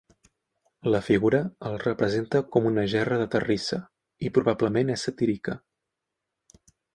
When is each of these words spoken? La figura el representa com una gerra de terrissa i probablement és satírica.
La 0.93 1.01
figura 1.09 1.41
el 1.69 1.75
representa 1.83 2.41
com 2.55 2.69
una 2.69 2.85
gerra 2.93 3.19
de 3.19 3.27
terrissa 3.35 3.79
i 4.29 4.33
probablement 4.39 4.91
és 4.95 5.05
satírica. 5.11 5.59